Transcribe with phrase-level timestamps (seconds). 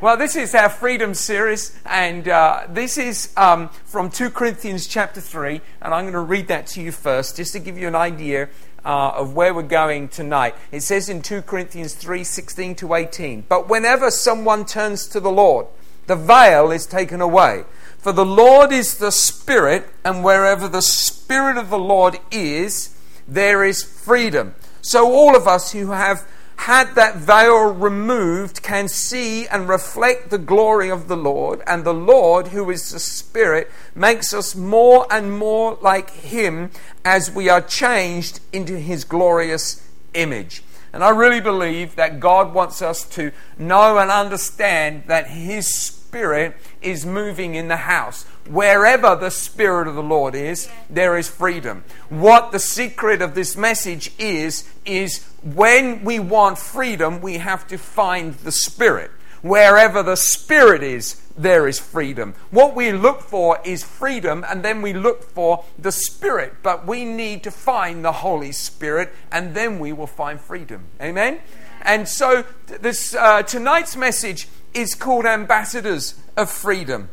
[0.00, 5.20] Well, this is our freedom series, and uh, this is um, from 2 Corinthians chapter
[5.20, 7.96] 3, and I'm going to read that to you first, just to give you an
[7.96, 8.48] idea
[8.84, 10.54] uh, of where we're going tonight.
[10.70, 15.32] It says in 2 Corinthians 3 16 to 18, But whenever someone turns to the
[15.32, 15.66] Lord,
[16.06, 17.64] the veil is taken away.
[17.98, 22.96] For the Lord is the Spirit, and wherever the Spirit of the Lord is,
[23.26, 24.54] there is freedom.
[24.80, 26.24] So, all of us who have
[26.58, 31.62] had that veil removed, can see and reflect the glory of the Lord.
[31.68, 36.70] And the Lord, who is the Spirit, makes us more and more like Him
[37.04, 40.64] as we are changed into His glorious image.
[40.92, 46.56] And I really believe that God wants us to know and understand that His Spirit
[46.82, 48.26] is moving in the house.
[48.48, 51.84] Wherever the Spirit of the Lord is, there is freedom.
[52.08, 57.78] What the secret of this message is, is when we want freedom, we have to
[57.78, 59.10] find the Spirit.
[59.42, 62.34] Wherever the Spirit is, there is freedom.
[62.50, 66.54] What we look for is freedom, and then we look for the Spirit.
[66.62, 70.86] But we need to find the Holy Spirit, and then we will find freedom.
[71.00, 71.38] Amen?
[71.82, 77.10] And so, this uh, tonight's message is called Ambassadors of Freedom.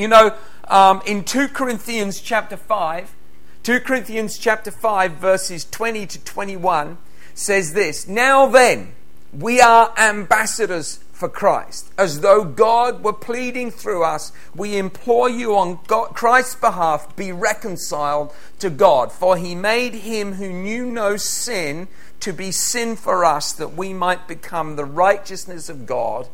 [0.00, 0.34] You know,
[0.66, 3.14] um, in 2 Corinthians chapter 5,
[3.64, 6.96] 2 Corinthians chapter 5, verses 20 to 21
[7.34, 8.94] says this Now then,
[9.30, 11.92] we are ambassadors for Christ.
[11.98, 17.30] As though God were pleading through us, we implore you on God, Christ's behalf, be
[17.30, 19.12] reconciled to God.
[19.12, 21.88] For he made him who knew no sin
[22.20, 26.26] to be sin for us, that we might become the righteousness of God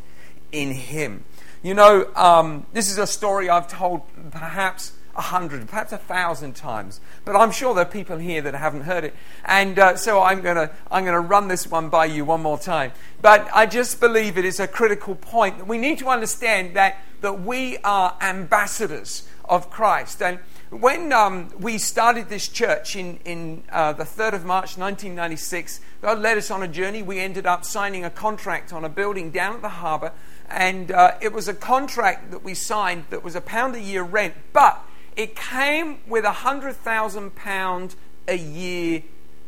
[0.52, 1.24] in him.
[1.66, 6.54] You know, um, this is a story I've told perhaps a hundred, perhaps a thousand
[6.54, 9.16] times, but I'm sure there are people here that haven't heard it.
[9.44, 12.56] And uh, so I'm going to I'm to run this one by you one more
[12.56, 12.92] time.
[13.20, 16.98] But I just believe it is a critical point that we need to understand that,
[17.22, 20.22] that we are ambassadors of Christ.
[20.22, 20.38] And
[20.70, 26.20] when um, we started this church in, in uh, the 3rd of March 1996, God
[26.20, 27.02] led us on a journey.
[27.02, 30.12] We ended up signing a contract on a building down at the harbour
[30.48, 34.02] and uh, it was a contract that we signed that was a pound a year
[34.02, 34.80] rent, but
[35.16, 37.94] it came with a hundred thousand pound
[38.28, 39.02] a year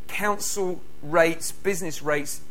[0.07, 2.41] council rates, business rates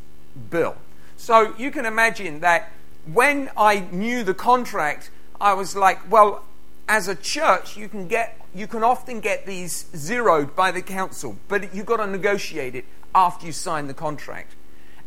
[0.51, 0.77] bill.
[1.17, 2.71] So you can imagine that
[3.13, 5.11] when I knew the contract,
[5.41, 6.45] I was like, well,
[6.89, 11.37] as a church, you can get you can often get these zeroed by the council,
[11.49, 14.55] but you've got to negotiate it after you sign the contract.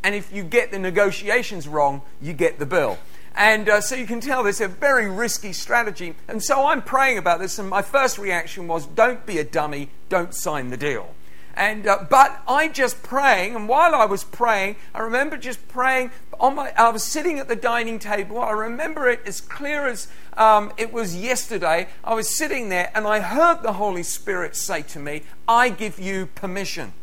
[0.04, 3.00] And if you get the negotiations wrong, you get the bill.
[3.36, 6.16] And uh, so you can tell this is a very risky strategy.
[6.28, 9.90] And so I'm praying about this, and my first reaction was don't be a dummy,
[10.10, 11.14] don't sign the deal.
[11.54, 16.12] And, uh, but I just praying, and while I was praying, I remember just praying.
[16.40, 18.40] On my, I was sitting at the dining table.
[18.40, 21.88] I remember it as clear as um, it was yesterday.
[22.04, 26.00] I was sitting there, and I heard the Holy Spirit say to me, "I give
[26.00, 26.94] you permission."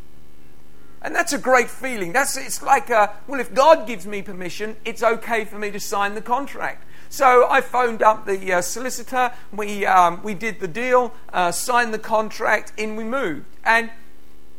[1.02, 2.12] And that's a great feeling.
[2.12, 5.78] That's, it's like, a, well, if God gives me permission, it's okay for me to
[5.78, 6.84] sign the contract.
[7.08, 11.94] So I phoned up the uh, solicitor, we, um, we did the deal, uh, signed
[11.94, 13.46] the contract, and we moved.
[13.64, 13.90] And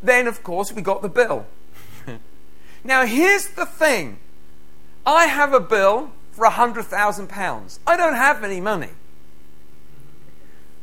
[0.02, 1.46] then, of course, we got the bill.
[2.84, 4.20] now, here's the thing
[5.06, 7.80] I have a bill for £100,000.
[7.86, 8.90] I don't have any money.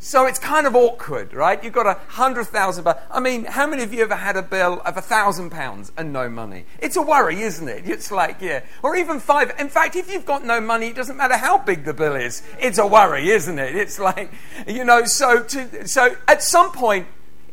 [0.07, 1.63] So it's kind of awkward, right?
[1.65, 3.01] You've got a hundred thousand pounds.
[3.11, 6.13] I mean, how many of you ever had a bill of a thousand pounds and
[6.13, 6.65] no money?
[6.79, 7.89] It's a worry, isn't it?
[7.89, 8.61] It's like, yeah.
[8.85, 9.53] Or even five.
[9.59, 12.45] In fact, if you've got no money, it doesn't matter how big the bill is.
[12.61, 13.75] It's a worry, isn't it?
[13.75, 14.31] It's like,
[14.69, 17.09] you know, so to, so at some point,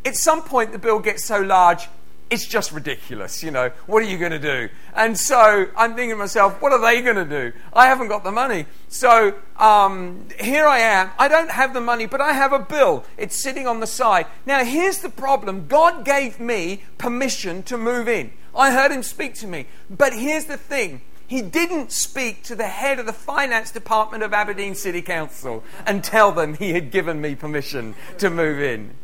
[0.05, 1.89] at some point the bill gets so large,
[2.33, 3.69] it's just ridiculous, you know.
[3.85, 4.69] What are you going to do?
[4.95, 7.55] And so I'm thinking to myself, what are they going to do?
[7.71, 8.65] I haven't got the money.
[8.89, 11.11] So um, here I am.
[11.19, 13.05] I don't have the money, but I have a bill.
[13.17, 14.25] It's sitting on the side.
[14.45, 18.31] Now, here's the problem God gave me permission to move in.
[18.55, 19.67] I heard him speak to me.
[19.89, 24.33] But here's the thing he didn't speak to the head of the finance department of
[24.33, 28.95] Aberdeen City Council and tell them he had given me permission to move in.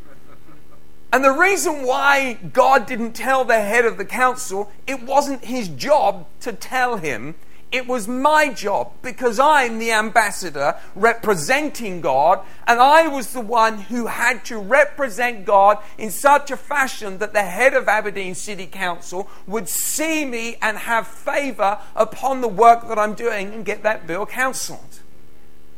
[1.11, 5.67] And the reason why God didn't tell the head of the council, it wasn't his
[5.67, 7.35] job to tell him.
[7.71, 13.77] It was my job because I'm the ambassador representing God, and I was the one
[13.77, 18.65] who had to represent God in such a fashion that the head of Aberdeen City
[18.65, 23.83] Council would see me and have favor upon the work that I'm doing and get
[23.83, 25.01] that bill cancelled.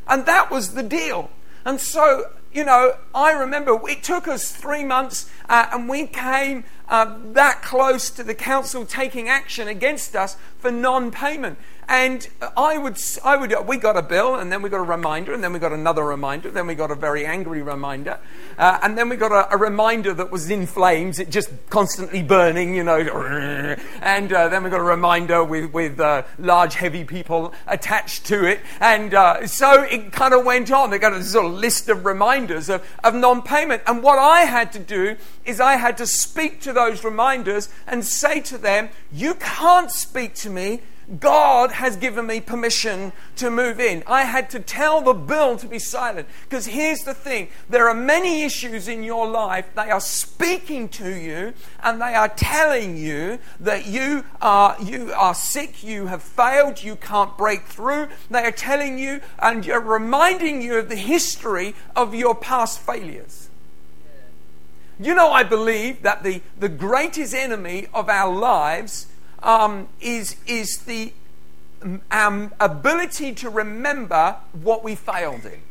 [0.08, 1.30] And that was the deal.
[1.66, 6.66] And so, you know, I remember it took us three months uh, and we came
[6.90, 11.58] uh, that close to the council taking action against us for non payment.
[11.88, 15.34] And I would, I would, we got a bill, and then we got a reminder,
[15.34, 18.20] and then we got another reminder, then we got a very angry reminder,
[18.58, 22.24] uh, and then we got a, a, reminder that was in flames, it just constantly
[22.24, 22.98] burning, you know,
[24.02, 28.46] and uh, then we got a reminder with, with uh, large, heavy people attached to
[28.46, 30.92] it, and uh, so it kind of went on.
[30.92, 34.72] They got a sort of list of reminders of, of non-payment, and what I had
[34.74, 39.36] to do is I had to speak to those reminders and say to them, "You
[39.36, 40.82] can't speak to me."
[41.20, 44.04] God has given me permission to move in.
[44.08, 46.28] I had to tell the bill to be silent.
[46.44, 51.10] Because here's the thing there are many issues in your life, they are speaking to
[51.10, 51.54] you
[51.84, 56.96] and they are telling you that you are, you are sick, you have failed, you
[56.96, 58.08] can't break through.
[58.30, 63.50] They are telling you and you're reminding you of the history of your past failures.
[65.00, 69.08] You know, I believe that the, the greatest enemy of our lives
[69.44, 71.14] um, is, is the
[72.12, 75.62] um, ability to remember what we failed in.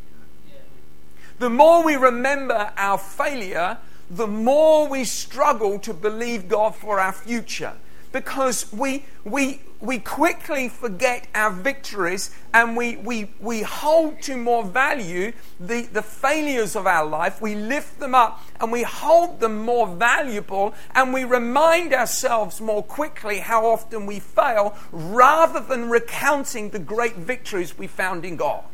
[1.39, 3.79] The more we remember our failure,
[4.11, 7.75] the more we struggle to believe God for our future
[8.13, 14.63] because we, we, we quickly forget our victories and we, we, we hold to more
[14.63, 17.41] value the, the failures of our life.
[17.41, 22.83] We lift them up and we hold them more valuable and we remind ourselves more
[22.83, 28.65] quickly how often we fail rather than recounting the great victories we found in God.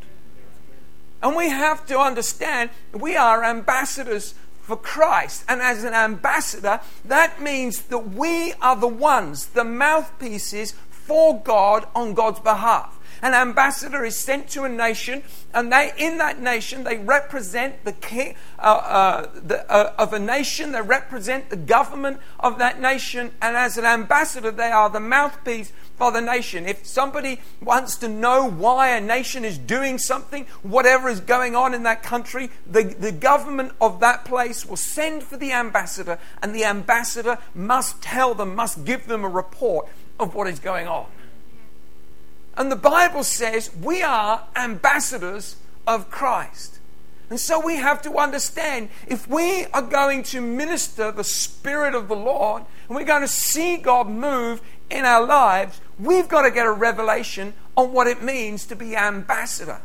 [1.23, 4.35] And we have to understand we are ambassadors
[4.67, 5.44] for Christ.
[5.49, 10.75] And as an ambassador, that means that we are the ones, the mouthpieces
[11.06, 12.99] for God on God's behalf.
[13.23, 15.23] An ambassador is sent to a nation,
[15.55, 20.19] and they, in that nation, they represent the king uh, uh, the, uh, of a
[20.19, 20.73] nation.
[20.73, 25.73] They represent the government of that nation, and as an ambassador, they are the mouthpiece
[25.97, 26.67] for the nation.
[26.67, 31.73] If somebody wants to know why a nation is doing something, whatever is going on
[31.73, 36.55] in that country, the, the government of that place will send for the ambassador, and
[36.55, 41.06] the ambassador must tell them, must give them a report of what is going on.
[42.56, 46.78] And the Bible says we are ambassadors of Christ.
[47.28, 52.08] And so we have to understand if we are going to minister the Spirit of
[52.08, 56.50] the Lord and we're going to see God move in our lives, we've got to
[56.50, 59.80] get a revelation on what it means to be ambassador.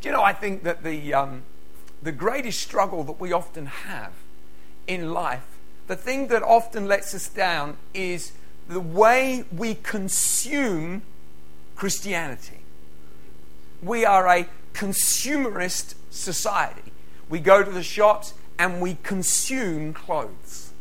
[0.00, 1.42] Do you know, I think that the, um,
[2.02, 4.12] the greatest struggle that we often have
[4.86, 5.46] in life,
[5.88, 8.32] the thing that often lets us down is
[8.68, 11.02] the way we consume
[11.76, 12.60] Christianity.
[13.82, 16.92] We are a consumerist society.
[17.28, 20.72] We go to the shops and we consume clothes.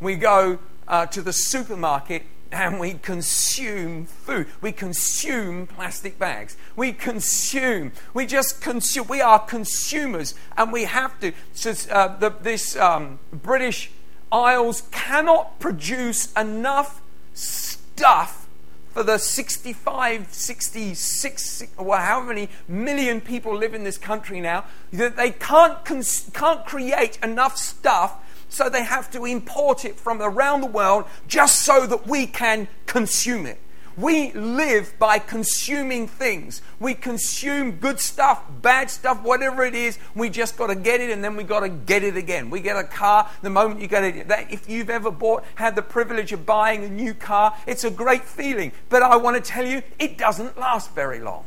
[0.00, 4.46] We go uh, to the supermarket and we consume food.
[4.60, 6.56] We consume plastic bags.
[6.76, 7.92] We consume.
[8.14, 9.06] We just consume.
[9.08, 11.32] We are consumers and we have to.
[11.52, 13.90] So, uh, the, this um, British
[14.30, 17.00] Isles cannot produce enough
[17.38, 18.46] stuff
[18.92, 25.16] for the 65, 66, well, how many million people live in this country now, that
[25.16, 28.16] they can't, cons- can't create enough stuff,
[28.48, 32.66] so they have to import it from around the world just so that we can
[32.86, 33.60] consume it.
[33.98, 36.62] We live by consuming things.
[36.78, 39.98] We consume good stuff, bad stuff, whatever it is.
[40.14, 42.48] We just got to get it and then we got to get it again.
[42.48, 44.28] We get a car the moment you get it.
[44.28, 47.90] That, if you've ever bought, had the privilege of buying a new car, it's a
[47.90, 48.70] great feeling.
[48.88, 51.44] But I want to tell you, it doesn't last very long.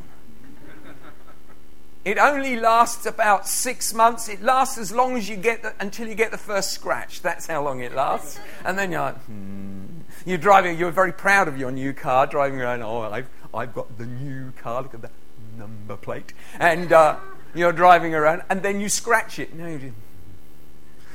[2.04, 4.28] It only lasts about six months.
[4.28, 7.22] It lasts as long as you get the, until you get the first scratch.
[7.22, 8.40] That's how long it lasts.
[8.66, 9.91] And then you're like, hmm.
[10.26, 13.98] You're driving, you're very proud of your new car, driving around, oh, I've, I've got
[13.98, 15.10] the new car, look at the
[15.58, 16.34] number plate.
[16.60, 17.18] And uh,
[17.56, 19.54] you're driving around, and then you scratch it.
[19.54, 19.96] No, you didn't.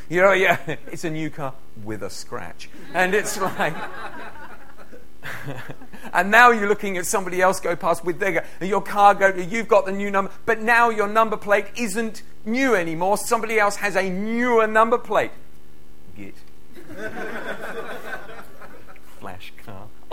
[0.09, 0.59] You know, yeah,
[0.91, 2.69] it's a new car with a scratch.
[2.95, 3.75] And it's like.
[6.13, 9.35] and now you're looking at somebody else go past with their and your car go
[9.35, 13.75] you've got the new number but now your number plate isn't new anymore somebody else
[13.75, 15.33] has a newer number plate
[16.17, 16.33] car.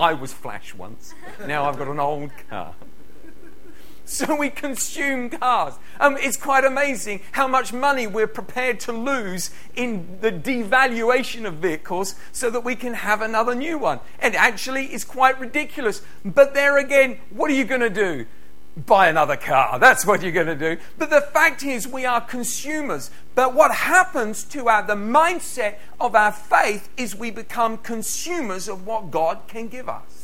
[0.04, 1.14] I was flash once.
[1.48, 2.76] Now I've got an old car.
[4.04, 5.76] So we consume cars.
[5.98, 11.54] Um, it's quite amazing how much money we're prepared to lose in the devaluation of
[11.54, 14.02] vehicles so that we can have another new one.
[14.20, 16.02] And actually, it's quite ridiculous.
[16.26, 18.26] But there again, what are you going to do?
[18.76, 19.78] Buy another car.
[19.78, 20.82] That's what you're going to do.
[20.98, 23.12] But the fact is, we are consumers.
[23.36, 28.88] But what happens to our, the mindset of our faith is we become consumers of
[28.88, 30.24] what God can give us.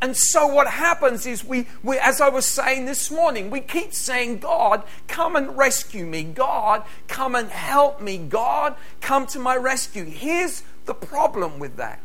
[0.00, 3.92] And so what happens is we, we, as I was saying this morning, we keep
[3.92, 6.22] saying, God, come and rescue me.
[6.22, 8.18] God, come and help me.
[8.18, 10.04] God, come to my rescue.
[10.04, 11.98] Here's the problem with that.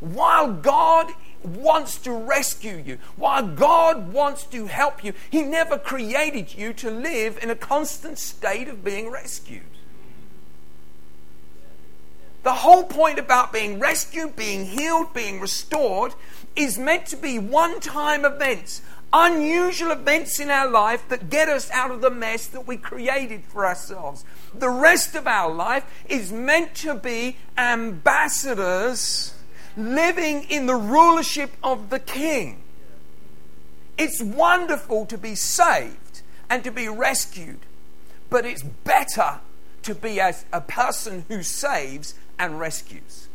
[0.00, 1.12] While God
[1.44, 6.90] wants to rescue you, while God wants to help you, He never created you to
[6.90, 9.62] live in a constant state of being rescued.
[12.44, 16.12] The whole point about being rescued, being healed, being restored
[16.54, 18.82] is meant to be one time events,
[19.14, 23.44] unusual events in our life that get us out of the mess that we created
[23.44, 24.24] for ourselves.
[24.52, 29.32] The rest of our life is meant to be ambassadors
[29.76, 32.62] living in the rulership of the King.
[33.96, 37.60] It's wonderful to be saved and to be rescued,
[38.30, 39.40] but it's better
[39.82, 43.28] to be as a person who saves and rescues.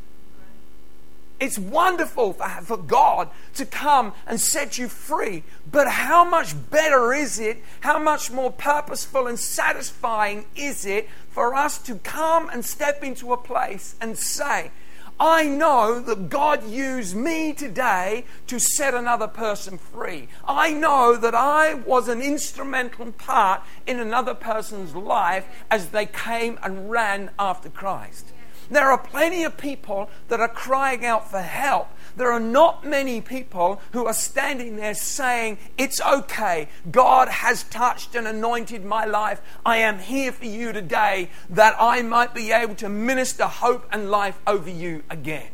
[1.39, 7.39] It's wonderful for, God to come and set you free, but how much better is
[7.39, 7.63] it?
[7.79, 13.31] How much more purposeful and satisfying is it for us to come and step into
[13.31, 14.71] a place and say,
[15.19, 20.29] I know that God used me today to set another person free.
[20.47, 26.57] I know that I was an instrumental part in another person's life as they came
[26.63, 28.31] and ran after Christ.
[28.71, 31.89] There are plenty of people that are crying out for help.
[32.15, 36.69] There are not many people who are standing there saying, It's okay.
[36.91, 39.41] God has touched and anointed my life.
[39.65, 44.09] I am here for you today that I might be able to minister hope and
[44.11, 45.47] life over you again.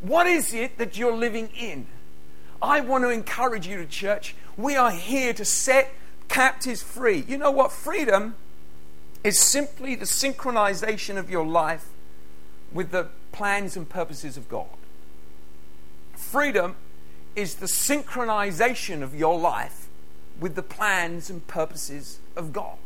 [0.00, 1.86] What is it that you're living in?
[2.62, 4.34] I want to encourage you to church.
[4.56, 5.92] We are here to set
[6.28, 7.24] captives free.
[7.26, 7.72] You know what?
[7.72, 8.34] Freedom
[9.24, 11.86] is simply the synchronization of your life
[12.72, 13.08] with the
[13.38, 14.66] plans and purposes of God.
[16.16, 16.74] Freedom
[17.36, 19.86] is the synchronization of your life
[20.40, 22.76] with the plans and purposes of God.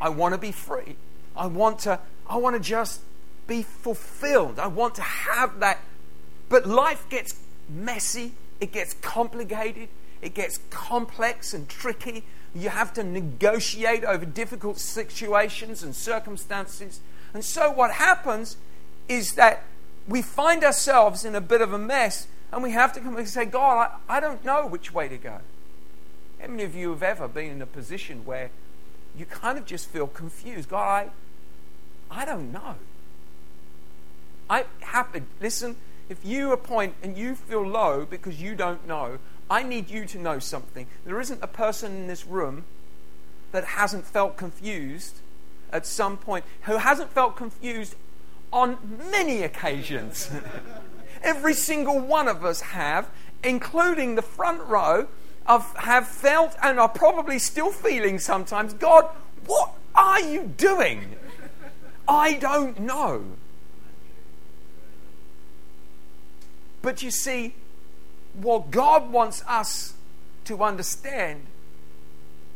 [0.00, 0.94] I want to be free.
[1.36, 1.98] I want to
[2.30, 3.00] I want to just
[3.48, 4.60] be fulfilled.
[4.60, 5.80] I want to have that
[6.48, 7.34] but life gets
[7.68, 9.88] messy, it gets complicated,
[10.22, 12.22] it gets complex and tricky
[12.54, 17.00] you have to negotiate over difficult situations and circumstances.
[17.34, 18.56] And so, what happens
[19.08, 19.64] is that
[20.06, 23.28] we find ourselves in a bit of a mess and we have to come and
[23.28, 25.38] say, God, I, I don't know which way to go.
[26.40, 28.50] How many of you have ever been in a position where
[29.16, 30.68] you kind of just feel confused?
[30.70, 31.10] God,
[32.10, 32.76] I, I don't know.
[34.48, 35.76] I happen, listen,
[36.08, 39.18] if you appoint and you feel low because you don't know,
[39.50, 40.86] I need you to know something.
[41.04, 42.64] There isn't a person in this room
[43.52, 45.20] that hasn't felt confused
[45.70, 47.94] at some point, who hasn't felt confused
[48.52, 48.78] on
[49.10, 50.30] many occasions.
[51.22, 53.10] Every single one of us have,
[53.42, 55.08] including the front row,
[55.46, 59.06] have felt and are probably still feeling sometimes God,
[59.46, 61.16] what are you doing?
[62.06, 63.24] I don't know.
[66.82, 67.54] But you see,
[68.34, 69.94] what God wants us
[70.44, 71.42] to understand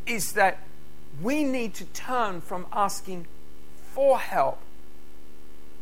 [0.07, 0.59] is that
[1.21, 3.27] we need to turn from asking
[3.93, 4.59] for help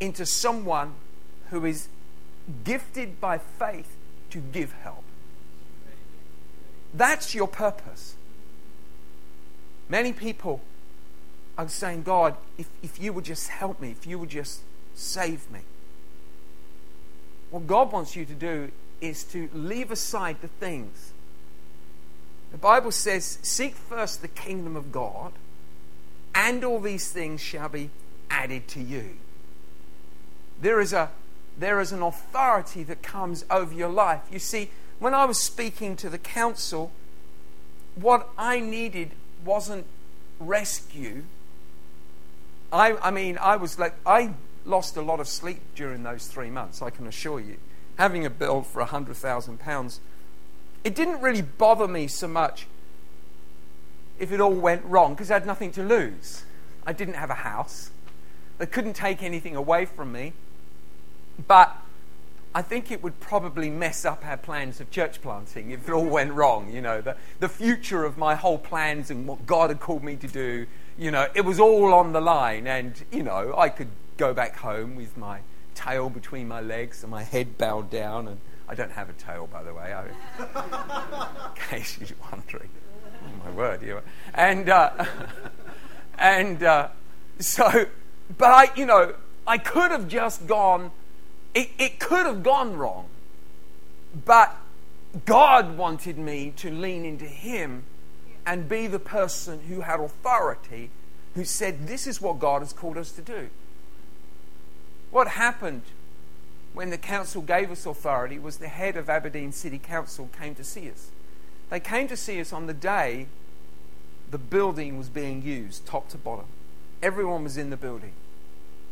[0.00, 0.95] into someone
[1.50, 1.88] who is
[2.64, 3.95] gifted by faith
[4.30, 5.04] to give help.
[6.92, 8.16] That's your purpose.
[9.88, 10.61] Many people
[11.59, 14.61] are saying, God, if, if you would just help me, if you would just
[14.95, 15.61] save me.
[17.50, 21.12] What God wants you to do is to leave aside the things.
[22.52, 25.33] The Bible says, Seek first the kingdom of God,
[26.35, 27.90] and all these things shall be
[28.30, 29.16] added to you.
[30.61, 31.11] There is, a,
[31.59, 34.21] there is an authority that comes over your life.
[34.31, 36.93] You see, when I was speaking to the council,
[37.95, 39.12] what I needed
[39.45, 39.87] wasn't
[40.38, 41.25] rescue.
[42.73, 46.50] I, I mean, I was like, I lost a lot of sleep during those three
[46.50, 47.57] months, I can assure you
[48.00, 49.99] having a bill for £100,000,
[50.85, 52.67] it didn't really bother me so much
[54.19, 56.45] if it all went wrong because I had nothing to lose.
[56.87, 57.90] I didn't have a house,
[58.57, 60.33] they couldn't take anything away from me.
[61.47, 61.76] But
[62.54, 66.04] I think it would probably mess up our plans of church planting if it all
[66.04, 66.73] went wrong.
[66.73, 70.16] You know, the, the future of my whole plans and what God had called me
[70.16, 70.66] to do,
[70.99, 72.66] you know, it was all on the line.
[72.66, 75.40] And, you know, I could go back home with my
[75.76, 78.26] tail between my legs and my head bowed down.
[78.26, 80.06] And I don't have a tail, by the way, I,
[81.50, 82.70] in case you're wondering.
[83.23, 84.00] Oh, my word, you.
[84.35, 85.06] And, uh,
[86.18, 86.88] and uh,
[87.38, 87.87] so,
[88.37, 89.14] but I, you know,
[89.47, 90.90] I could have just gone
[91.54, 93.07] it, it could have gone wrong,
[94.25, 94.57] but
[95.25, 97.85] God wanted me to lean into Him
[98.47, 100.90] and be the person who had authority,
[101.35, 103.49] who said, This is what God has called us to do.
[105.11, 105.83] What happened
[106.73, 110.64] when the council gave us authority was the head of Aberdeen City Council came to
[110.64, 111.11] see us.
[111.69, 113.26] They came to see us on the day
[114.30, 116.47] the building was being used, top to bottom.
[117.02, 118.12] Everyone was in the building.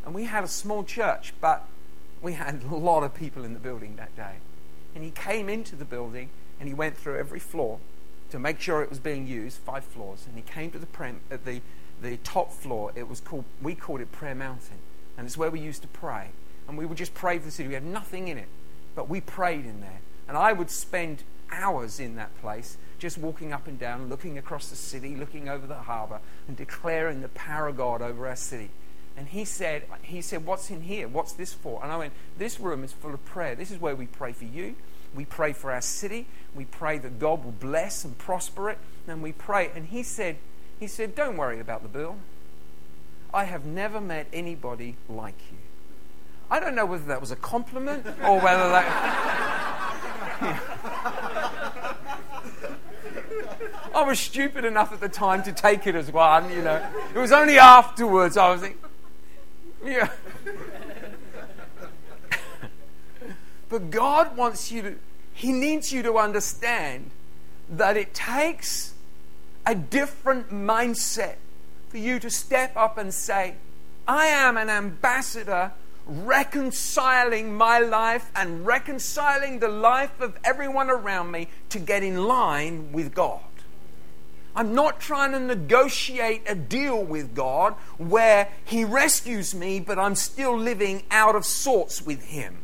[0.05, 1.67] And we had a small church, but
[2.23, 4.37] we had a lot of people in the building that day.
[4.95, 7.79] And he came into the building and he went through every floor
[8.31, 10.25] to make sure it was being used, five floors.
[10.27, 10.87] And he came to the,
[11.31, 11.61] at uh, the,
[12.03, 12.93] the top floor.
[12.95, 14.79] It was called, we called it Prayer Mountain.
[15.17, 16.31] And it's where we used to pray.
[16.67, 17.69] And we would just pray for the city.
[17.69, 18.49] We had nothing in it,
[18.95, 20.01] but we prayed in there.
[20.27, 24.69] And I would spend hours in that place just walking up and down, looking across
[24.69, 28.71] the city, looking over the harbor, and declaring the power of God over our city.
[29.19, 31.09] And he said, he said, What's in here?
[31.09, 31.83] What's this for?
[31.83, 33.57] And I went, This room is full of prayer.
[33.57, 34.77] This is where we pray for you.
[35.13, 36.29] We pray for our city.
[36.55, 38.79] We pray that God will bless and prosper it.
[39.09, 39.73] And we pray.
[39.75, 40.37] And he said,
[40.79, 42.19] he said, Don't worry about the bill.
[43.35, 45.59] I have never met anybody like you.
[46.49, 49.95] I don't know whether that was a compliment or whether that.
[53.95, 56.87] I was stupid enough at the time to take it as one, you know.
[57.13, 58.79] It was only afterwards I was thinking,
[59.85, 60.11] yeah.
[63.69, 64.95] but God wants you to,
[65.35, 67.11] He needs you to understand
[67.71, 68.95] that it takes
[69.67, 71.37] a different mindset
[71.89, 73.55] for you to step up and say,
[74.07, 75.73] I am an ambassador
[76.07, 82.93] reconciling my life and reconciling the life of everyone around me to get in line
[82.93, 83.41] with God.
[84.55, 90.15] I'm not trying to negotiate a deal with God where He rescues me, but I'm
[90.15, 92.59] still living out of sorts with Him.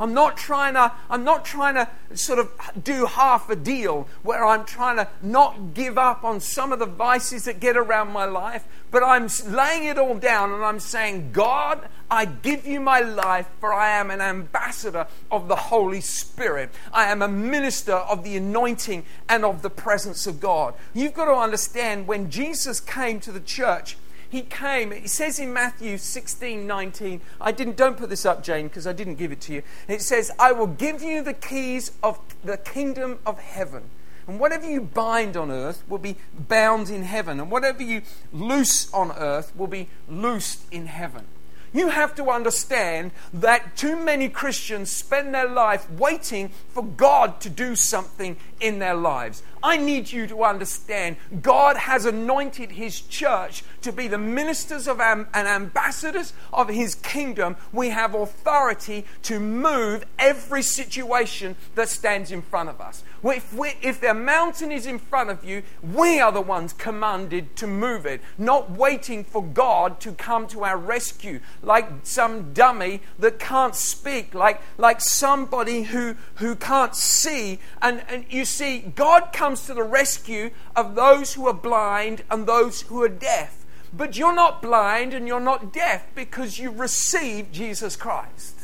[0.00, 1.86] I'm not trying to, I'm not trying to
[2.16, 2.50] sort of
[2.82, 6.86] do half a deal where I'm trying to not give up on some of the
[6.86, 11.32] vices that get around my life, but I'm laying it all down and I'm saying,
[11.32, 16.70] God, I give you my life, for I am an ambassador of the Holy Spirit.
[16.92, 20.74] I am a minister of the anointing and of the presence of God.
[20.94, 23.96] You've got to understand when Jesus came to the church,
[24.30, 28.68] he came, it says in Matthew 16, 19, I didn't, don't put this up, Jane,
[28.68, 29.62] because I didn't give it to you.
[29.88, 33.90] It says, I will give you the keys of the kingdom of heaven.
[34.28, 37.40] And whatever you bind on earth will be bound in heaven.
[37.40, 41.26] And whatever you loose on earth will be loosed in heaven.
[41.72, 47.50] You have to understand that too many Christians spend their life waiting for God to
[47.50, 49.42] do something in their lives.
[49.62, 55.00] I need you to understand God has anointed His church to be the ministers of
[55.00, 57.56] am- and ambassadors of His kingdom.
[57.72, 63.04] We have authority to move every situation that stands in front of us.
[63.22, 67.54] If, we, if the mountain is in front of you, we are the ones commanded
[67.56, 73.02] to move it, not waiting for God to come to our rescue like some dummy
[73.18, 77.58] that can't speak, like, like somebody who, who can't see.
[77.82, 82.46] And, and you see, God comes to the rescue of those who are blind and
[82.46, 83.64] those who are deaf.
[83.92, 88.54] But you're not blind and you're not deaf because you received Jesus Christ.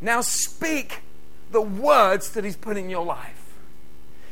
[0.00, 1.00] Now speak
[1.50, 3.54] the words that He's put in your life.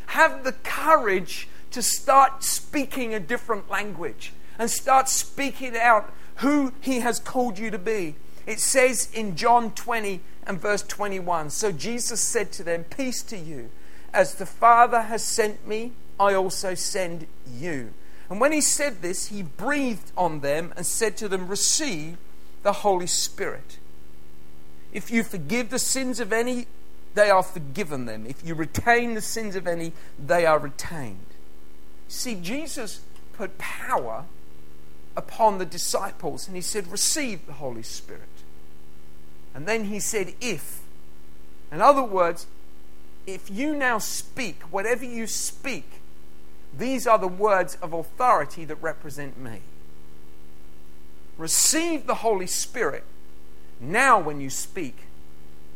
[0.06, 7.00] Have the courage to start speaking a different language and start speaking out who He
[7.00, 8.16] has called you to be.
[8.46, 13.36] It says in John 20 and verse 21 So Jesus said to them, Peace to
[13.36, 13.70] you.
[14.12, 17.92] As the Father has sent me, I also send you.
[18.28, 22.16] And when he said this, he breathed on them and said to them, Receive
[22.62, 23.78] the Holy Spirit.
[24.92, 26.66] If you forgive the sins of any,
[27.14, 28.26] they are forgiven them.
[28.26, 31.26] If you retain the sins of any, they are retained.
[32.08, 33.00] See, Jesus
[33.32, 34.24] put power
[35.16, 38.22] upon the disciples and he said, Receive the Holy Spirit.
[39.54, 40.80] And then he said, If.
[41.70, 42.46] In other words,
[43.26, 46.00] if you now speak, whatever you speak,
[46.76, 49.60] these are the words of authority that represent me.
[51.36, 53.04] Receive the Holy Spirit.
[53.80, 54.96] Now, when you speak,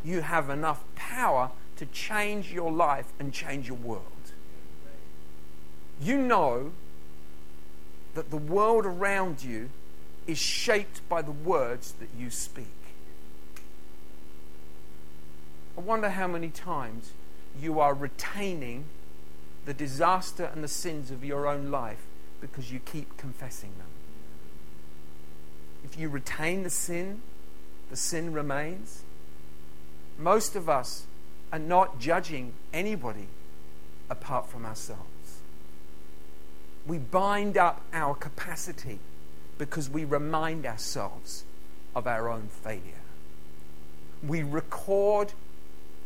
[0.05, 4.03] you have enough power to change your life and change your world.
[6.01, 6.73] You know
[8.15, 9.71] that the world around you
[10.27, 12.67] is shaped by the words that you speak.
[15.77, 17.13] I wonder how many times
[17.61, 18.85] you are retaining
[19.65, 22.07] the disaster and the sins of your own life
[22.41, 23.87] because you keep confessing them.
[25.85, 27.21] If you retain the sin,
[27.91, 29.03] the sin remains.
[30.19, 31.07] Most of us
[31.53, 33.29] are not judging anybody
[34.11, 35.03] apart from ourselves.
[36.87, 39.01] We bind up our capacity
[39.59, 41.45] because we remind ourselves
[41.95, 43.03] of our own failure.
[44.23, 45.33] We record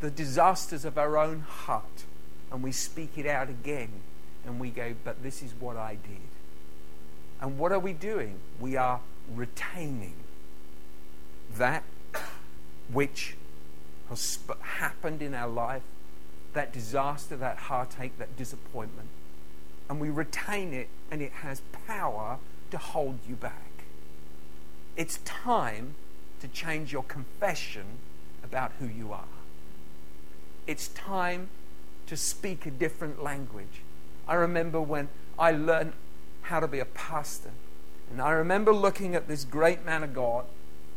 [0.00, 2.04] the disasters of our own heart
[2.50, 3.90] and we speak it out again
[4.44, 6.20] and we go, But this is what I did.
[7.40, 8.38] And what are we doing?
[8.58, 9.00] We are
[9.32, 10.14] retaining
[11.56, 11.84] that
[12.92, 13.36] which
[14.08, 15.82] has happened in our life,
[16.52, 19.08] that disaster, that heartache, that disappointment.
[19.88, 22.38] And we retain it, and it has power
[22.70, 23.70] to hold you back.
[24.96, 25.94] It's time
[26.40, 27.84] to change your confession
[28.42, 29.39] about who you are.
[30.70, 31.48] It's time
[32.06, 33.82] to speak a different language.
[34.28, 35.94] I remember when I learned
[36.42, 37.50] how to be a pastor.
[38.08, 40.44] And I remember looking at this great man of God,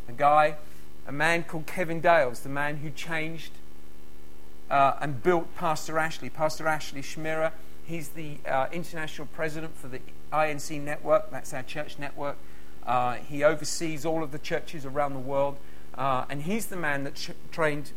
[0.08, 0.58] a guy,
[1.08, 3.50] a man called Kevin Dales, the man who changed
[4.70, 6.30] uh, and built Pastor Ashley.
[6.30, 7.52] Pastor Ashley Schmierer,
[7.84, 12.38] he's the uh, international president for the INC network, that's our church network.
[12.86, 15.58] Uh, he oversees all of the churches around the world,
[15.98, 17.92] uh, and he's the man that ch- trained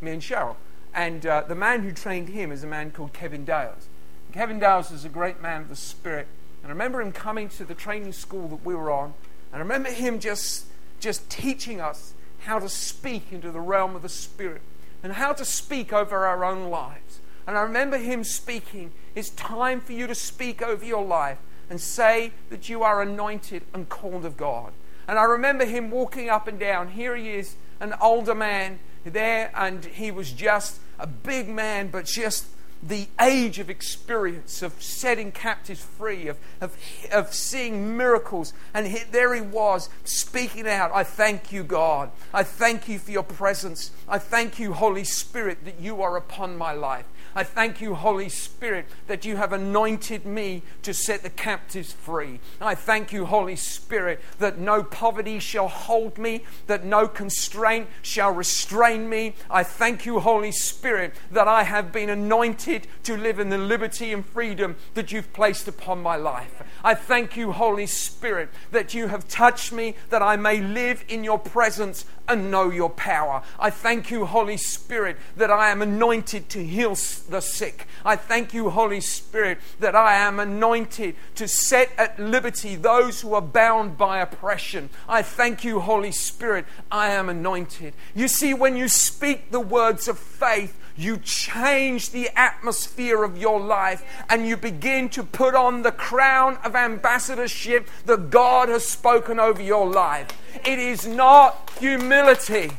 [0.00, 0.56] me and Cheryl.
[0.94, 3.88] And uh, the man who trained him is a man called Kevin Dales.
[4.32, 6.28] Kevin Dales is a great man of the Spirit.
[6.62, 9.14] And I remember him coming to the training school that we were on.
[9.52, 10.66] And I remember him just,
[11.00, 14.62] just teaching us how to speak into the realm of the Spirit
[15.02, 17.20] and how to speak over our own lives.
[17.46, 21.80] And I remember him speaking, It's time for you to speak over your life and
[21.80, 24.72] say that you are anointed and called of God.
[25.06, 26.88] And I remember him walking up and down.
[26.88, 32.06] Here he is, an older man there, and he was just a big man, but
[32.06, 32.46] just
[32.86, 36.76] the age of experience of setting captives free, of, of,
[37.10, 38.52] of seeing miracles.
[38.74, 42.10] And he, there he was speaking out, I thank you, God.
[42.32, 43.90] I thank you for your presence.
[44.06, 47.06] I thank you, Holy Spirit, that you are upon my life.
[47.34, 52.40] I thank you, Holy Spirit, that you have anointed me to set the captives free.
[52.60, 58.30] I thank you, Holy Spirit, that no poverty shall hold me, that no constraint shall
[58.32, 59.34] restrain me.
[59.50, 64.12] I thank you, Holy Spirit, that I have been anointed to live in the liberty
[64.12, 66.62] and freedom that you've placed upon my life.
[66.84, 71.24] I thank you, Holy Spirit, that you have touched me, that I may live in
[71.24, 73.42] your presence and know your power.
[73.58, 76.90] I thank you, Holy Spirit, that I am anointed to heal
[77.28, 77.86] the sick.
[78.04, 83.34] I thank you, Holy Spirit, that I am anointed to set at liberty those who
[83.34, 84.90] are bound by oppression.
[85.08, 87.94] I thank you, Holy Spirit, I am anointed.
[88.14, 93.60] You see, when you speak the words of faith, you change the atmosphere of your
[93.60, 99.40] life and you begin to put on the crown of ambassadorship that God has spoken
[99.40, 100.28] over your life.
[100.64, 102.70] It is not humility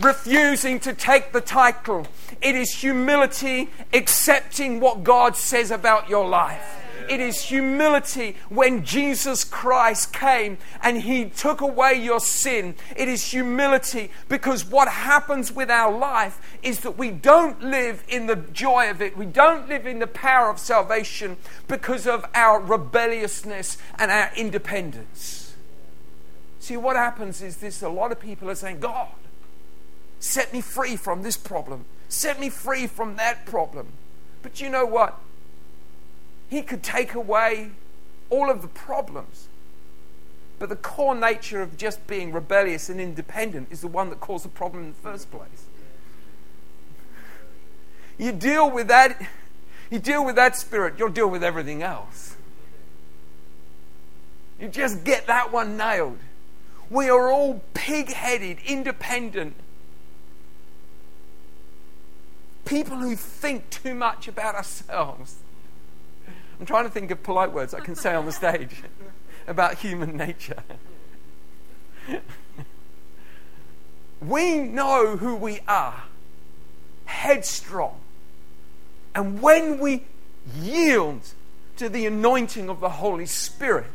[0.00, 2.06] refusing to take the title,
[2.40, 6.77] it is humility accepting what God says about your life.
[7.08, 12.74] It is humility when Jesus Christ came and He took away your sin.
[12.96, 18.26] It is humility because what happens with our life is that we don't live in
[18.26, 19.16] the joy of it.
[19.16, 25.54] We don't live in the power of salvation because of our rebelliousness and our independence.
[26.60, 29.08] See, what happens is this a lot of people are saying, God,
[30.20, 33.92] set me free from this problem, set me free from that problem.
[34.42, 35.18] But you know what?
[36.48, 37.70] He could take away
[38.30, 39.48] all of the problems.
[40.58, 44.44] But the core nature of just being rebellious and independent is the one that caused
[44.44, 45.66] the problem in the first place.
[48.18, 49.20] You deal with that,
[49.90, 52.36] you deal with that spirit, you'll deal with everything else.
[54.60, 56.18] You just get that one nailed.
[56.90, 59.54] We are all pig headed, independent
[62.64, 65.36] people who think too much about ourselves.
[66.58, 68.82] I'm trying to think of polite words I can say on the stage
[69.46, 70.62] about human nature.
[74.20, 76.02] we know who we are,
[77.04, 78.00] headstrong.
[79.14, 80.04] And when we
[80.60, 81.20] yield
[81.76, 83.86] to the anointing of the Holy Spirit,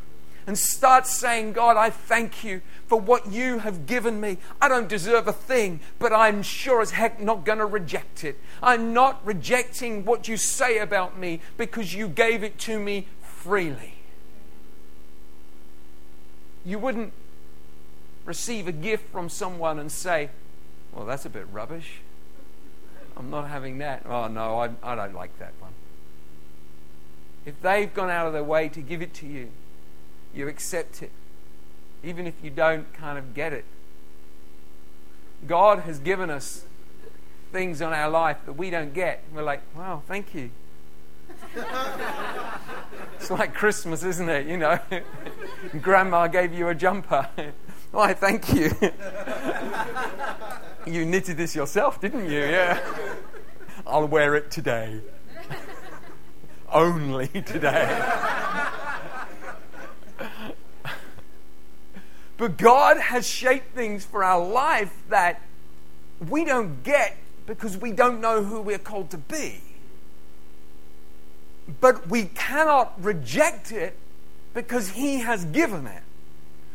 [0.46, 4.38] and start saying, God, I thank you for what you have given me.
[4.62, 8.38] I don't deserve a thing, but I'm sure as heck not going to reject it.
[8.62, 13.96] I'm not rejecting what you say about me because you gave it to me freely.
[16.66, 17.14] You wouldn't
[18.26, 20.30] receive a gift from someone and say,
[20.94, 22.00] Well, that's a bit rubbish.
[23.16, 24.04] I'm not having that.
[24.06, 25.74] Oh, no, I, I don't like that one.
[27.46, 29.50] If they've gone out of their way to give it to you,
[30.34, 31.12] you accept it,
[32.04, 33.66] even if you don't kind of get it.
[35.48, 36.66] God has given us
[37.52, 39.24] things on our life that we don't get.
[39.34, 40.50] We're like, wow, thank you.
[43.16, 44.48] it's like Christmas, isn't it?
[44.48, 44.80] You know,
[45.82, 47.30] Grandma gave you a jumper.
[47.92, 48.72] Why, thank you.
[50.88, 52.40] you knitted this yourself, didn't you?
[52.40, 52.80] Yeah.
[53.86, 55.02] I'll wear it today.
[56.72, 58.30] Only today.
[62.38, 65.42] But God has shaped things for our life that
[66.30, 69.62] we don't get because we don't know who we're called to be.
[71.80, 73.98] But we cannot reject it
[74.54, 76.04] because He has given it.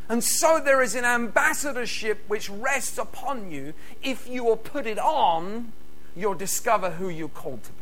[0.09, 3.75] And so there is an ambassadorship which rests upon you.
[4.03, 5.73] If you will put it on,
[6.16, 7.78] you'll discover who you're called to be.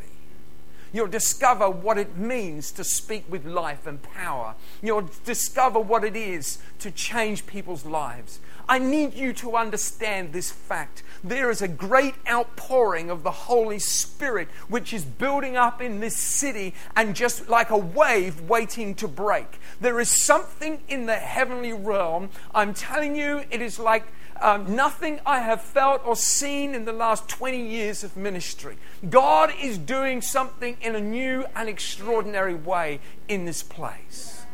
[0.92, 4.54] You'll discover what it means to speak with life and power.
[4.82, 8.40] You'll discover what it is to change people's lives.
[8.68, 11.04] I need you to understand this fact.
[11.22, 16.16] There is a great outpouring of the Holy Spirit which is building up in this
[16.16, 19.60] city and just like a wave waiting to break.
[19.80, 22.30] There is something in the heavenly realm.
[22.54, 24.04] I'm telling you, it is like
[24.40, 28.76] um, nothing I have felt or seen in the last 20 years of ministry.
[29.08, 34.44] God is doing something in a new and extraordinary way in this place.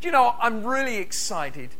[0.00, 1.70] Do you know, I'm really excited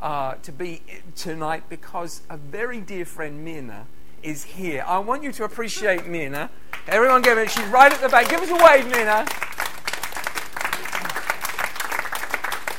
[0.00, 0.82] uh, to be
[1.14, 3.86] tonight because a very dear friend, Mina,
[4.22, 4.84] is here.
[4.86, 6.50] I want you to appreciate Mina.
[6.88, 7.50] Everyone give it.
[7.50, 8.28] She's right at the back.
[8.28, 9.26] Give us a wave, Mina.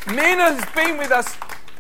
[0.08, 1.36] Mina has been with us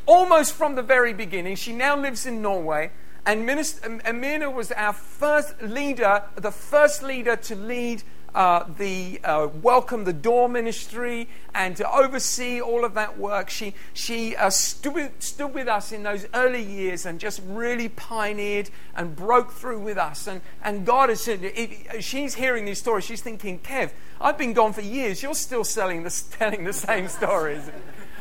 [0.07, 1.55] almost from the very beginning.
[1.55, 2.91] She now lives in Norway.
[3.25, 9.47] And Minister, Amina was our first leader, the first leader to lead uh, the uh,
[9.61, 13.49] Welcome the Door ministry and to oversee all of that work.
[13.49, 18.69] She, she uh, stood, stood with us in those early years and just really pioneered
[18.95, 20.27] and broke through with us.
[20.27, 23.91] And, and God has said, if, she's hearing these stories, she's thinking, Kev,
[24.21, 25.21] I've been gone for years.
[25.21, 27.69] You're still selling the, telling the same stories.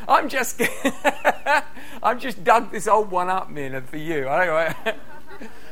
[0.09, 0.61] I'm just,
[2.03, 4.29] I've just dug this old one up, man, for you.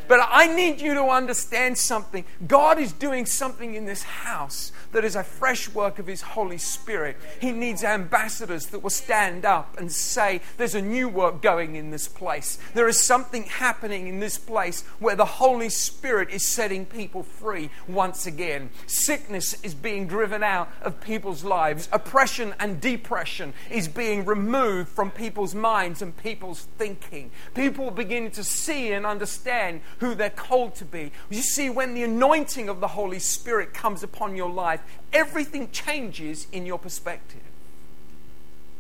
[0.08, 2.24] But I need you to understand something.
[2.46, 6.58] God is doing something in this house that is a fresh work of His Holy
[6.58, 7.16] Spirit.
[7.40, 11.90] He needs ambassadors that will stand up and say, There's a new work going in
[11.90, 12.58] this place.
[12.74, 17.70] There is something happening in this place where the Holy Spirit is setting people free
[17.88, 18.70] once again.
[18.86, 25.10] Sickness is being driven out of people's lives, oppression and depression is being removed from
[25.10, 27.30] people's minds and people's thinking.
[27.54, 31.12] People begin to see and understand who they're called to be.
[31.30, 34.80] You see, when the anointing of the Holy Spirit comes upon your life,
[35.12, 37.40] everything changes in your perspective.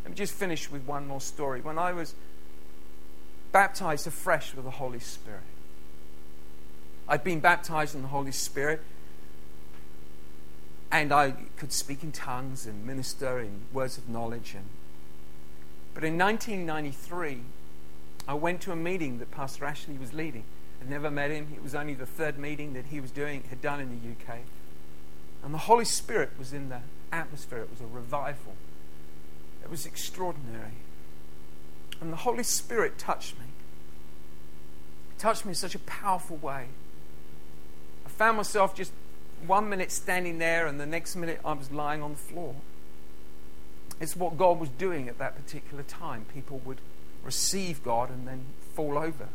[0.04, 1.60] Let me just finish with one more story.
[1.60, 2.14] When I was
[3.52, 5.40] baptized afresh with the Holy Spirit,
[7.08, 8.80] I'd been baptized in the Holy Spirit,
[10.90, 14.54] and I could speak in tongues and minister in words of knowledge.
[14.54, 14.66] And,
[15.94, 17.40] but in 1993,
[18.26, 20.44] I went to a meeting that Pastor Ashley was leading.
[20.88, 21.48] Never met him.
[21.54, 24.40] It was only the third meeting that he was doing, had done in the UK.
[25.42, 26.80] And the Holy Spirit was in the
[27.12, 27.58] atmosphere.
[27.58, 28.54] It was a revival.
[29.62, 30.78] It was extraordinary.
[32.00, 33.46] And the Holy Spirit touched me.
[35.16, 36.66] It touched me in such a powerful way.
[38.04, 38.92] I found myself just
[39.46, 42.54] one minute standing there, and the next minute I was lying on the floor.
[44.00, 46.26] It's what God was doing at that particular time.
[46.32, 46.80] People would
[47.22, 48.44] receive God and then
[48.74, 49.28] fall over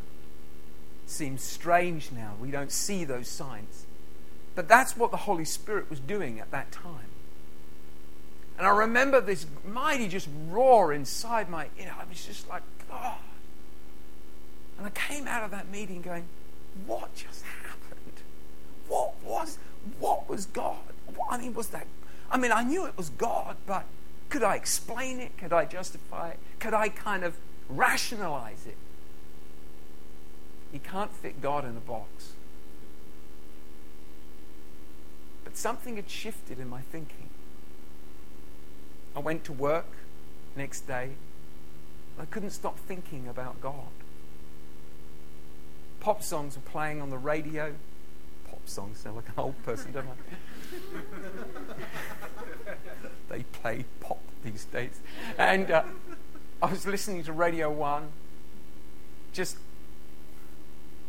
[1.09, 2.33] seems strange now.
[2.39, 3.85] We don't see those signs.
[4.55, 7.09] But that's what the Holy Spirit was doing at that time.
[8.57, 13.17] And I remember this mighty just roar inside my, know, I was just like, God.
[14.77, 16.25] And I came out of that meeting going,
[16.85, 18.17] what just happened?
[18.87, 19.57] What was,
[19.99, 20.77] what was God?
[21.29, 21.87] I mean, was that,
[22.29, 23.85] I mean, I knew it was God, but
[24.29, 25.37] could I explain it?
[25.37, 26.39] Could I justify it?
[26.59, 27.35] Could I kind of
[27.69, 28.75] rationalize it?
[30.71, 32.33] You can't fit God in a box.
[35.43, 37.29] But something had shifted in my thinking.
[39.15, 39.87] I went to work
[40.55, 41.11] next day
[42.19, 43.87] I couldn't stop thinking about God.
[46.01, 47.73] Pop songs were playing on the radio.
[48.49, 50.15] Pop songs sound like an old person, don't I?
[53.29, 54.99] they play pop these days.
[55.37, 55.83] And uh,
[56.61, 58.09] I was listening to Radio 1,
[59.31, 59.55] just,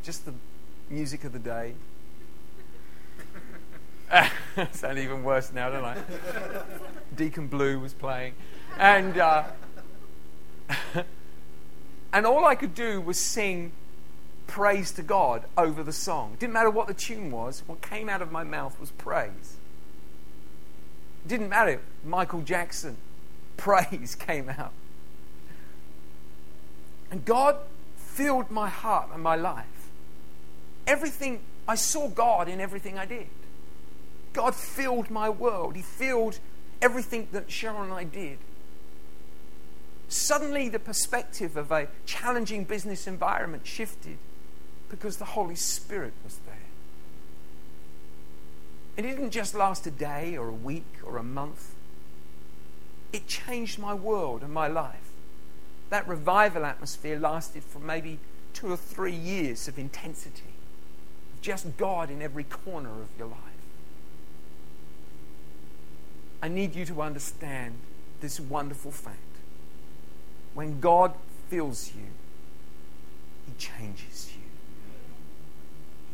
[0.03, 0.35] just the
[0.89, 1.75] music of the day.
[4.73, 5.97] sound even worse now, don't I?
[7.17, 8.35] Deacon Blue was playing.
[8.79, 9.45] And, uh,
[12.13, 13.73] and all I could do was sing
[14.47, 16.37] praise to God over the song.
[16.39, 19.57] Didn't matter what the tune was, what came out of my mouth was praise.
[21.27, 21.81] Didn't matter.
[22.05, 22.97] Michael Jackson,
[23.57, 24.73] praise came out.
[27.11, 27.57] And God
[27.97, 29.80] filled my heart and my life.
[30.91, 33.29] Everything, I saw God in everything I did.
[34.33, 35.77] God filled my world.
[35.77, 36.41] He filled
[36.83, 38.39] everything that Cheryl and I did.
[40.09, 44.19] Suddenly, the perspective of a challenging business environment shifted
[44.89, 46.57] because the Holy Spirit was there.
[48.97, 51.73] It didn't just last a day or a week or a month,
[53.13, 55.13] it changed my world and my life.
[55.91, 58.19] That revival atmosphere lasted for maybe
[58.55, 60.50] two or three years of intensity,
[61.41, 63.39] just God in every corner of your life.
[66.43, 67.75] I need you to understand
[68.21, 69.19] this wonderful fact.
[70.55, 71.13] When God
[71.49, 72.07] fills you,
[73.47, 74.43] He changes you.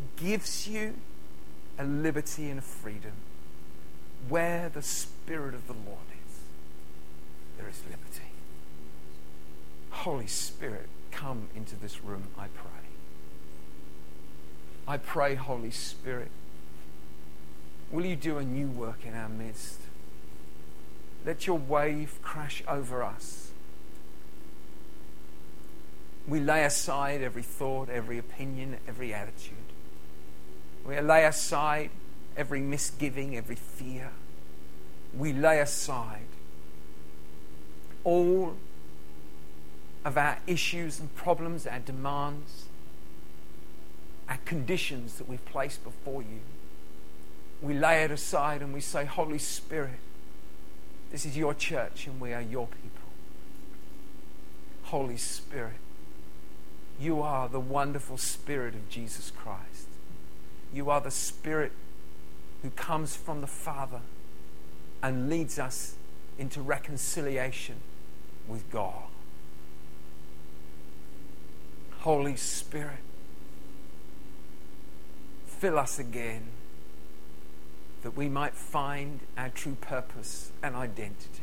[0.00, 0.94] He gives you
[1.78, 3.12] a liberty and a freedom.
[4.28, 6.38] Where the Spirit of the Lord is,
[7.58, 8.30] there is liberty.
[9.90, 12.70] Holy Spirit, come into this room, I pray.
[14.88, 16.30] I pray, Holy Spirit,
[17.90, 19.80] will you do a new work in our midst?
[21.24, 23.50] Let your wave crash over us.
[26.28, 29.54] We lay aside every thought, every opinion, every attitude.
[30.84, 31.90] We lay aside
[32.36, 34.10] every misgiving, every fear.
[35.16, 36.26] We lay aside
[38.04, 38.54] all
[40.04, 42.66] of our issues and problems, our demands,
[44.28, 46.40] our conditions that we've placed before you.
[47.62, 49.98] We lay it aside and we say, Holy Spirit,
[51.10, 52.90] this is your church and we are your people.
[54.84, 55.78] Holy Spirit,
[57.00, 59.88] you are the wonderful Spirit of Jesus Christ.
[60.72, 61.72] You are the Spirit
[62.62, 64.00] who comes from the Father
[65.02, 65.94] and leads us
[66.38, 67.76] into reconciliation
[68.48, 69.04] with God.
[72.00, 72.98] Holy Spirit,
[75.58, 76.48] fill us again
[78.02, 81.42] that we might find our true purpose and identity.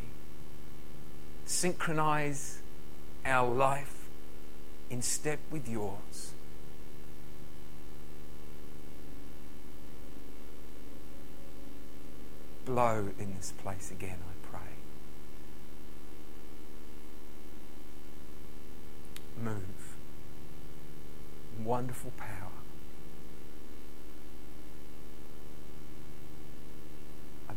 [1.46, 2.60] Synchronize
[3.26, 4.06] our life
[4.90, 6.34] in step with yours.
[12.66, 14.62] Blow in this place again, I pray.
[19.44, 19.96] Move.
[21.62, 22.52] Wonderful power.
[27.50, 27.53] I